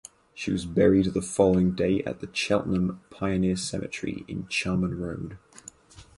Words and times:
She 0.33 0.51
was 0.51 0.65
buried 0.65 1.13
the 1.13 1.21
following 1.21 1.73
day 1.75 2.01
at 2.05 2.21
the 2.21 2.29
Cheltenham 2.33 3.01
Pioneer 3.11 3.55
Cemetery 3.55 4.25
in 4.27 4.47
Charman 4.47 4.99
Road. 4.99 5.37